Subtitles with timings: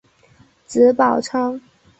[0.65, 1.61] 子宝昌。